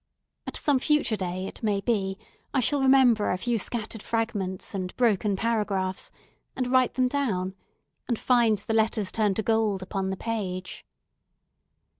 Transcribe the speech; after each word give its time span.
At 0.47 0.57
some 0.57 0.79
future 0.79 1.15
day, 1.15 1.45
it 1.45 1.61
may 1.61 1.79
be, 1.79 2.17
I 2.55 2.59
shall 2.59 2.81
remember 2.81 3.29
a 3.29 3.37
few 3.37 3.59
scattered 3.59 4.01
fragments 4.01 4.73
and 4.73 4.95
broken 4.97 5.35
paragraphs, 5.35 6.09
and 6.55 6.71
write 6.71 6.95
them 6.95 7.07
down, 7.07 7.53
and 8.07 8.17
find 8.17 8.57
the 8.57 8.73
letters 8.73 9.11
turn 9.11 9.35
to 9.35 9.43
gold 9.43 9.83
upon 9.83 10.09
the 10.09 10.17
page. 10.17 10.87